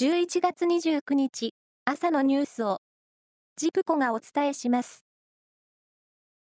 [0.00, 1.52] 11月29日
[1.84, 2.78] 朝のニュースを
[3.58, 5.04] ジプコがお伝えします。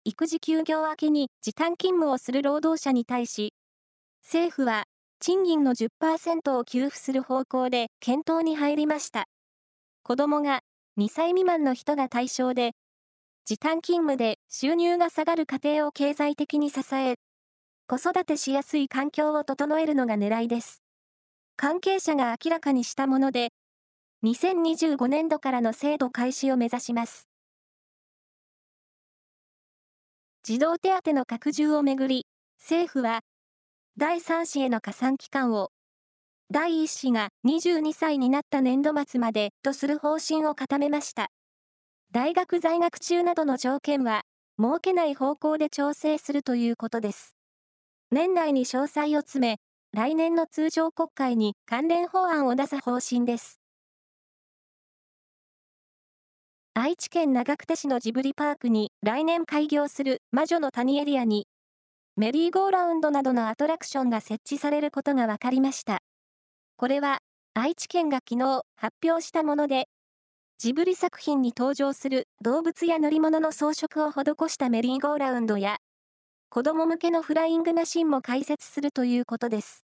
[0.04, 3.53] 育児休業明けに時短勤務をする労働者に対し、
[4.23, 4.85] 政府は
[5.19, 9.26] 賃金の10%を給付する方向で検討に入りました。
[10.02, 10.62] 子供が
[10.98, 12.71] 2歳未満の人が対象で、
[13.46, 17.14] 時短勤務で収入が下がる家庭を経済的に支え、
[17.88, 20.85] 子育てしやすい環境を整えるのが狙いです。
[21.58, 23.50] 関係者が明らかにしたもので、
[24.24, 27.29] 2025年度からの制度開始を目指します。
[30.43, 32.26] 児童手当の拡充をめぐり、
[32.59, 33.21] 政府は、
[33.98, 35.71] 第3子への加算期間を、
[36.52, 41.29] 第1子が22歳になった年度末までとする方針を固めました。
[42.12, 44.23] 大学在学中などの条件は、
[44.59, 47.34] 設けない方向で調整するということです。
[48.12, 49.57] 年内に詳細を詰め、
[49.95, 53.62] 来年の通常国会に関連法案を出す方針です。
[56.73, 61.48] 愛知県長久手市のジブリパークに来年開業する魔女の谷エリアに、
[62.18, 66.00] メリーゴーラウンドなどのアトラクションが設置されることが分かりました。
[66.76, 67.20] これは、
[67.54, 69.88] 愛知県が昨日発表したもので、
[70.58, 75.78] ジブリ作品に登場する動物や乗り物の装飾を施したメリーゴーラウンドや、
[76.50, 79.84] 子供向けのフライングマシンも開設するということです。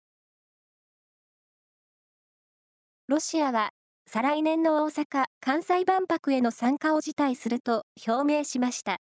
[3.13, 3.69] ロシアは、
[4.07, 8.97] 再来年の大阪・関西万博への参加を辞退すると表明しました。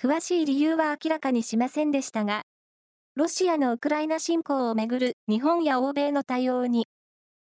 [0.00, 2.42] 詳しい理由は明らかにしませんでしたが、
[3.16, 6.86] ロシアのウクライナ侵攻をめぐる日本や欧米の対応に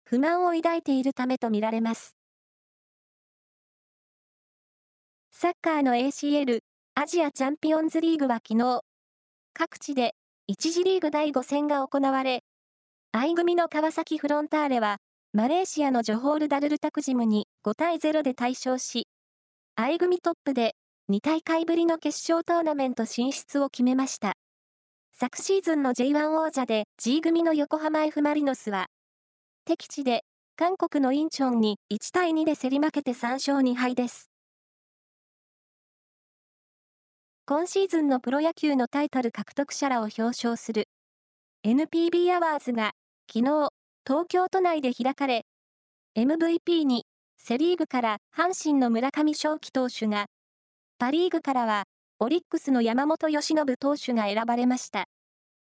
[0.06, 2.16] 不満を抱いているためとみられます。
[5.30, 6.60] サッカーの ACL
[6.94, 8.80] アジアチャンピオンズリーグは昨日、
[9.52, 10.14] 各地で
[10.50, 12.44] 1次リーグ第5戦が行われ、
[13.12, 15.00] I 組の川崎フロンターレは
[15.36, 19.06] マレーシアのジョホール・ダルルタクジムに5対0で大勝し、
[19.74, 20.76] I 組トップで
[21.10, 24.32] 2大会ぶりの決勝トーナメント進出を決めました。
[25.12, 28.86] 昨シーズンの J1 王者で G 組の横浜 F マリノスは、
[29.66, 30.22] 敵地で
[30.56, 34.30] 韓国のインチョンに1対2で競り負けて3勝2敗です。
[37.44, 40.88] 今シーズンのプロ野球のタイトル獲得者らを表彰する
[41.62, 42.92] NPB アワーズが
[43.30, 43.75] 昨日
[44.06, 45.44] 東京都内で開かれ、
[46.16, 47.06] MVP に
[47.38, 50.26] セリーグから阪神の村上正輝投手が、
[50.96, 51.86] パリーグからは
[52.20, 55.06] オリックスの山本由伸投手が選ばれました。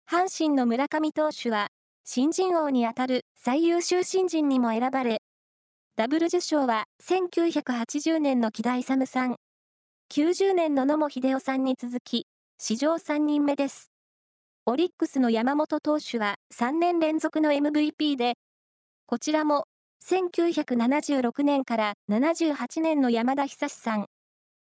[0.06, 1.68] 阪神の村上投手は、
[2.04, 5.22] 新人王にあたる最優秀新人にも選ばれ、
[5.96, 9.36] ダブル受賞は1980年の木田勇さん、
[10.12, 12.26] 90年の野茂英雄さんに続き、
[12.58, 13.90] 史上3人目です。
[14.70, 18.34] オリックスの山本投手は3年連続の MVP で、
[19.06, 19.64] こちらも
[20.06, 24.04] 1976年から78年の山田久志さん、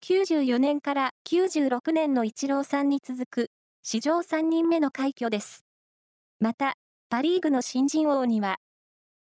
[0.07, 3.51] 94年から96年のイチローさんに続く
[3.83, 5.65] 史上3人目の快挙です。
[6.39, 6.75] また、
[7.09, 8.59] パリーグの新人王には、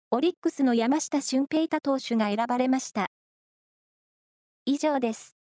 [0.10, 3.12] オリックスの山下俊平太投手が選ばれました。
[4.66, 5.35] 以上です。